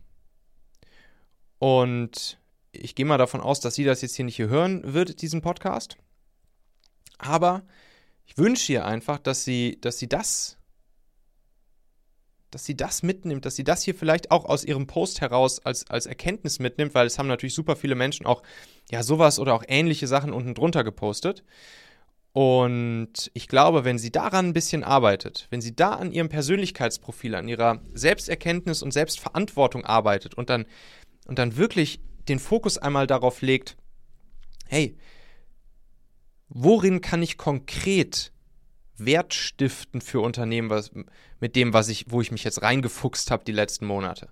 Und 1.58 2.39
ich 2.72 2.94
gehe 2.94 3.06
mal 3.06 3.18
davon 3.18 3.41
aus, 3.41 3.60
dass 3.60 3.74
sie 3.74 3.86
das 3.86 4.04
jetzt 4.04 4.15
hier 4.15 4.26
nicht 4.26 4.36
hier 4.36 4.50
hören 4.50 4.94
wird, 4.94 5.24
diesen 5.24 5.41
Podcast. 5.41 5.98
Aber 7.18 7.63
ich 8.28 8.38
wünsche 8.38 8.74
ihr 8.74 8.86
einfach, 8.86 9.18
dass 9.18 9.44
sie, 9.44 9.80
dass 9.82 9.98
sie 9.98 10.08
das, 10.08 10.58
dass 12.51 12.65
sie 12.65 12.75
das 12.75 13.03
mitnimmt, 13.03 13.45
dass 13.45 13.55
sie 13.55 13.63
das 13.63 13.84
hier 13.84 13.95
vielleicht 13.95 14.31
auch 14.31 14.45
aus 14.45 14.63
ihrem 14.63 14.88
Post 14.88 15.21
heraus 15.21 15.63
als, 15.65 15.89
als 15.89 16.05
Erkenntnis 16.05 16.60
mitnimmt, 16.60 16.93
weil 16.93 17.08
es 17.08 17.19
haben 17.19 17.27
natürlich 17.27 17.53
super 17.55 17.75
viele 17.75 17.95
Menschen 17.95 18.25
auch 18.25 18.43
ja 18.91 19.03
sowas 19.03 19.39
oder 19.39 19.53
auch 19.53 19.63
ähnliche 19.67 20.08
Sachen 20.08 20.31
unten 20.31 20.53
drunter 20.53 20.84
gepostet. 20.84 21.43
Und 22.36 23.31
ich 23.34 23.47
glaube, 23.47 23.86
wenn 23.86 23.97
sie 23.97 24.12
daran 24.12 24.47
ein 24.47 24.53
bisschen 24.53 24.84
arbeitet, 24.84 25.47
wenn 25.51 25.62
sie 25.62 25.73
da 25.73 25.91
an 25.91 26.12
ihrem 26.12 26.27
Persönlichkeitsprofil, 26.27 27.34
an 27.34 27.47
ihrer 27.47 27.79
Selbsterkenntnis 27.93 28.84
und 28.84 28.91
Selbstverantwortung 28.91 29.86
arbeitet 29.86 30.34
und 30.34 30.49
dann, 30.49 30.65
und 31.27 31.39
dann 31.39 31.55
wirklich 31.55 32.01
den 32.27 32.39
Fokus 32.39 32.77
einmal 32.77 33.08
darauf 33.08 33.41
legt, 33.41 33.77
hey, 34.67 34.97
worin 36.49 36.99
kann 36.99 37.23
ich 37.23 37.38
konkret 37.38 38.34
Wert 38.97 39.34
stiften 39.34 40.01
für 40.01 40.21
Unternehmen, 40.21 40.69
was, 40.69 40.91
mit 41.39 41.55
dem, 41.55 41.73
was 41.73 41.89
ich, 41.89 42.05
wo 42.10 42.21
ich 42.21 42.31
mich 42.31 42.43
jetzt 42.43 42.62
reingefuchst 42.62 43.31
habe 43.31 43.45
die 43.45 43.51
letzten 43.51 43.86
Monate? 43.86 44.29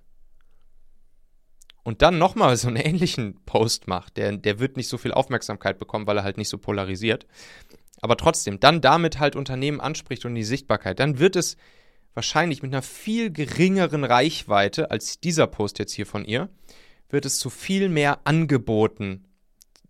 Und 1.82 2.00
dann 2.00 2.18
nochmal 2.18 2.56
so 2.56 2.68
einen 2.68 2.76
ähnlichen 2.84 3.44
Post 3.44 3.88
macht, 3.88 4.16
der, 4.16 4.36
der 4.36 4.58
wird 4.58 4.76
nicht 4.76 4.88
so 4.88 4.98
viel 4.98 5.12
Aufmerksamkeit 5.12 5.78
bekommen, 5.78 6.06
weil 6.06 6.18
er 6.18 6.24
halt 6.24 6.38
nicht 6.38 6.48
so 6.48 6.58
polarisiert 6.58 7.26
aber 8.04 8.18
trotzdem, 8.18 8.60
dann 8.60 8.82
damit 8.82 9.18
halt 9.18 9.34
Unternehmen 9.34 9.80
anspricht 9.80 10.26
und 10.26 10.34
die 10.34 10.44
Sichtbarkeit, 10.44 11.00
dann 11.00 11.18
wird 11.18 11.36
es 11.36 11.56
wahrscheinlich 12.12 12.62
mit 12.62 12.70
einer 12.70 12.82
viel 12.82 13.30
geringeren 13.32 14.04
Reichweite 14.04 14.90
als 14.90 15.20
dieser 15.20 15.46
Post 15.46 15.78
jetzt 15.78 15.94
hier 15.94 16.04
von 16.04 16.26
ihr, 16.26 16.50
wird 17.08 17.24
es 17.24 17.38
zu 17.38 17.48
viel 17.48 17.88
mehr 17.88 18.20
Angeboten 18.24 19.24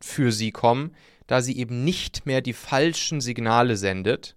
für 0.00 0.30
sie 0.30 0.52
kommen, 0.52 0.94
da 1.26 1.42
sie 1.42 1.58
eben 1.58 1.82
nicht 1.82 2.24
mehr 2.24 2.40
die 2.40 2.52
falschen 2.52 3.20
Signale 3.20 3.76
sendet, 3.76 4.36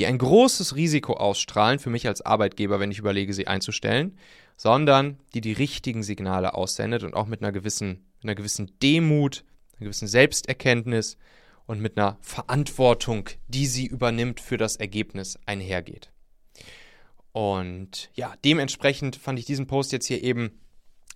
die 0.00 0.06
ein 0.06 0.18
großes 0.18 0.76
Risiko 0.76 1.12
ausstrahlen 1.12 1.78
für 1.78 1.90
mich 1.90 2.08
als 2.08 2.22
Arbeitgeber, 2.22 2.80
wenn 2.80 2.90
ich 2.90 2.98
überlege, 2.98 3.34
sie 3.34 3.46
einzustellen, 3.46 4.16
sondern 4.56 5.18
die 5.34 5.42
die 5.42 5.52
richtigen 5.52 6.02
Signale 6.02 6.54
aussendet 6.54 7.04
und 7.04 7.12
auch 7.14 7.26
mit 7.26 7.42
einer 7.42 7.52
gewissen, 7.52 8.06
einer 8.22 8.34
gewissen 8.34 8.72
Demut, 8.82 9.44
einer 9.74 9.84
gewissen 9.84 10.08
Selbsterkenntnis 10.08 11.18
und 11.66 11.82
mit 11.82 11.98
einer 11.98 12.16
Verantwortung, 12.22 13.28
die 13.48 13.66
sie 13.66 13.86
übernimmt 13.86 14.40
für 14.40 14.56
das 14.56 14.76
Ergebnis 14.76 15.38
einhergeht. 15.44 16.10
Und 17.32 18.10
ja, 18.14 18.32
dementsprechend 18.42 19.16
fand 19.16 19.38
ich 19.38 19.44
diesen 19.44 19.66
Post 19.66 19.92
jetzt 19.92 20.06
hier 20.06 20.22
eben 20.22 20.60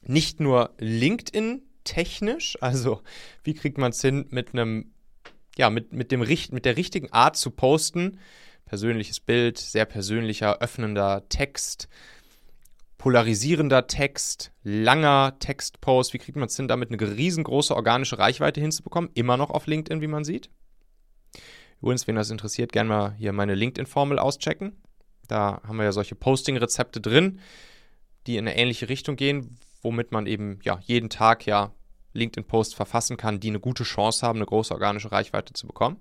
nicht 0.03 0.41
nur 0.41 0.75
LinkedIn 0.79 1.63
technisch, 1.85 2.59
also 2.61 3.01
wie 3.45 3.55
kriegt 3.55 3.79
man 3.79 3.93
es 3.93 4.01
hin, 4.03 4.27
mit 4.29 4.53
einem, 4.53 4.93
ja, 5.57 5.71
mit, 5.71 5.95
mit, 5.95 6.13
dem, 6.13 6.21
mit 6.21 6.65
der 6.67 6.77
richtigen 6.77 7.11
Art 7.13 7.37
zu 7.37 7.51
posten, 7.51 8.19
persönliches 8.75 9.21
Bild, 9.21 9.57
sehr 9.57 9.85
persönlicher, 9.85 10.61
öffnender 10.61 11.29
Text, 11.29 11.89
polarisierender 12.99 13.87
Text, 13.87 14.51
langer 14.65 15.37
Textpost. 15.39 16.13
Wie 16.13 16.19
kriegt 16.19 16.37
man 16.37 16.49
es 16.49 16.57
hin, 16.57 16.67
damit 16.67 16.91
eine 16.91 17.01
riesengroße 17.01 17.73
organische 17.77 18.19
Reichweite 18.19 18.61
hinzubekommen? 18.61 19.11
Immer 19.15 19.37
noch 19.37 19.51
auf 19.51 19.69
LinkedIn, 19.69 20.01
wie 20.01 20.09
man 20.09 20.25
sieht. 20.25 20.51
Übrigens, 21.81 22.09
wenn 22.09 22.17
das 22.17 22.31
interessiert, 22.31 22.73
gerne 22.73 22.89
mal 22.89 23.15
hier 23.15 23.33
meine 23.33 23.55
LinkedIn-Formel 23.55 24.19
auschecken. 24.19 24.83
Da 25.29 25.61
haben 25.65 25.77
wir 25.77 25.85
ja 25.85 25.93
solche 25.93 26.17
Posting-Rezepte 26.17 27.01
drin, 27.01 27.39
die 28.27 28.39
in 28.39 28.49
eine 28.49 28.57
ähnliche 28.57 28.89
Richtung 28.89 29.15
gehen, 29.15 29.57
womit 29.83 30.11
man 30.11 30.27
eben 30.27 30.59
ja 30.65 30.81
jeden 30.83 31.11
Tag 31.11 31.47
ja 31.47 31.71
LinkedIn-Posts 32.15 32.75
verfassen 32.75 33.17
kann, 33.17 33.39
die 33.39 33.51
eine 33.51 33.61
gute 33.61 33.85
Chance 33.85 34.27
haben, 34.27 34.39
eine 34.41 34.47
große 34.47 34.75
organische 34.75 35.13
Reichweite 35.13 35.53
zu 35.53 35.69
bekommen, 35.69 35.99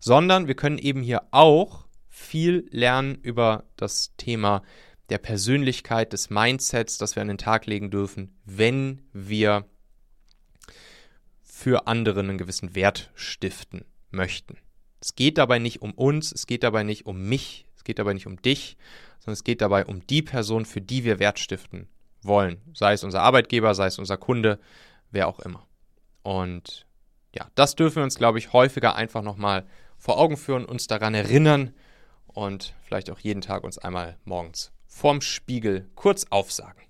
sondern 0.00 0.48
wir 0.48 0.56
können 0.56 0.78
eben 0.78 1.02
hier 1.02 1.22
auch 1.30 1.85
viel 2.16 2.66
lernen 2.70 3.16
über 3.16 3.64
das 3.76 4.14
Thema 4.16 4.62
der 5.10 5.18
Persönlichkeit, 5.18 6.14
des 6.14 6.30
Mindsets, 6.30 6.96
das 6.96 7.14
wir 7.14 7.20
an 7.20 7.28
den 7.28 7.36
Tag 7.36 7.66
legen 7.66 7.90
dürfen, 7.90 8.34
wenn 8.46 9.02
wir 9.12 9.66
für 11.42 11.86
andere 11.86 12.20
einen 12.20 12.38
gewissen 12.38 12.74
Wert 12.74 13.10
stiften 13.14 13.84
möchten. 14.10 14.56
Es 14.98 15.14
geht 15.14 15.36
dabei 15.36 15.58
nicht 15.58 15.82
um 15.82 15.92
uns, 15.92 16.32
es 16.32 16.46
geht 16.46 16.62
dabei 16.62 16.84
nicht 16.84 17.04
um 17.04 17.28
mich, 17.28 17.66
es 17.76 17.84
geht 17.84 17.98
dabei 17.98 18.14
nicht 18.14 18.26
um 18.26 18.40
dich, 18.40 18.78
sondern 19.18 19.34
es 19.34 19.44
geht 19.44 19.60
dabei 19.60 19.84
um 19.84 20.04
die 20.06 20.22
Person, 20.22 20.64
für 20.64 20.80
die 20.80 21.04
wir 21.04 21.18
Wert 21.18 21.38
stiften 21.38 21.86
wollen. 22.22 22.62
Sei 22.72 22.94
es 22.94 23.04
unser 23.04 23.20
Arbeitgeber, 23.20 23.74
sei 23.74 23.88
es 23.88 23.98
unser 23.98 24.16
Kunde, 24.16 24.58
wer 25.10 25.28
auch 25.28 25.40
immer. 25.40 25.66
Und 26.22 26.86
ja, 27.34 27.46
das 27.54 27.76
dürfen 27.76 27.96
wir 27.96 28.04
uns, 28.04 28.16
glaube 28.16 28.38
ich, 28.38 28.54
häufiger 28.54 28.96
einfach 28.96 29.22
nochmal 29.22 29.66
vor 29.98 30.18
Augen 30.18 30.38
führen, 30.38 30.64
uns 30.64 30.86
daran 30.86 31.12
erinnern 31.14 31.74
und 32.36 32.74
vielleicht 32.84 33.10
auch 33.10 33.18
jeden 33.18 33.40
Tag 33.40 33.64
uns 33.64 33.78
einmal 33.78 34.18
morgens 34.24 34.70
vorm 34.86 35.22
Spiegel 35.22 35.88
kurz 35.94 36.26
aufsagen. 36.30 36.82